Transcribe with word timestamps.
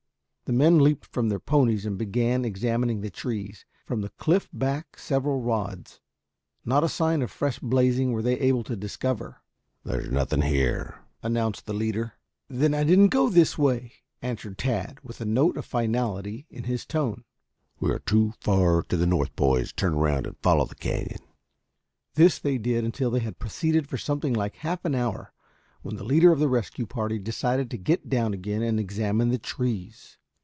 The 0.45 0.57
men 0.57 0.79
leaped 0.79 1.05
from 1.05 1.29
their 1.29 1.39
ponies 1.39 1.85
and 1.85 1.97
began 1.97 2.43
examining 2.43 2.99
the 2.99 3.09
trees, 3.09 3.63
from 3.85 4.01
the 4.01 4.09
cliff 4.09 4.49
back 4.51 4.99
several 4.99 5.39
rods. 5.39 6.01
Not 6.65 6.83
a 6.83 6.89
sign 6.89 7.21
of 7.21 7.31
fresh 7.31 7.59
blazing 7.59 8.11
were 8.11 8.21
they 8.21 8.37
able 8.37 8.65
to 8.65 8.75
discover. 8.75 9.37
"There's 9.85 10.11
nothing 10.11 10.41
here," 10.41 11.05
announced 11.23 11.67
the 11.67 11.73
leader. 11.73 12.15
"Then 12.49 12.73
I 12.73 12.83
didn't 12.83 13.07
go 13.15 13.29
this 13.29 13.57
way," 13.57 13.93
answered 14.21 14.57
Tad, 14.57 14.99
with 15.01 15.21
a 15.21 15.25
note 15.25 15.55
of 15.55 15.63
finality 15.65 16.47
in 16.49 16.65
his 16.65 16.85
tone. 16.85 17.23
"We 17.79 17.89
are 17.91 17.99
too 17.99 18.33
far 18.41 18.81
to 18.81 18.97
the 18.97 19.07
north, 19.07 19.33
boys. 19.37 19.71
Turn 19.71 19.93
around 19.93 20.27
and 20.27 20.35
follow 20.43 20.65
the 20.65 20.75
canyon." 20.75 21.21
This 22.15 22.39
they 22.39 22.57
did 22.57 22.83
until 22.83 23.09
they 23.09 23.21
had 23.21 23.39
proceeded 23.39 23.87
for 23.87 23.97
something 23.97 24.33
like 24.33 24.55
half 24.57 24.83
an 24.83 24.95
hour, 24.95 25.31
when 25.81 25.95
the 25.95 26.03
leader 26.03 26.33
of 26.33 26.39
the 26.39 26.49
rescue 26.49 26.87
party 26.87 27.19
decided 27.19 27.71
to 27.71 27.77
get 27.77 28.09
down 28.09 28.33
again 28.33 28.61
and 28.61 28.81
examine 28.81 29.29
the 29.29 29.39
trees. 29.39 30.17